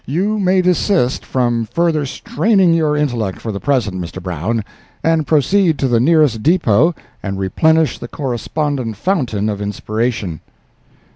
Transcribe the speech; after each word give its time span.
You 0.07 0.39
may 0.39 0.63
desist 0.63 1.23
from 1.23 1.65
further 1.65 2.07
straining 2.07 2.73
your 2.73 2.97
intellect 2.97 3.39
for 3.39 3.51
the 3.51 3.59
present, 3.59 4.01
Mr. 4.01 4.19
Brown, 4.19 4.63
and 5.03 5.27
proceed 5.27 5.77
to 5.77 5.87
the 5.87 5.99
nearest 5.99 6.41
depot 6.41 6.95
and 7.21 7.37
replenish 7.37 7.99
the 7.99 8.07
correspondent 8.07 8.95
fountain 8.97 9.47
of 9.47 9.61
inspiration." 9.61 10.39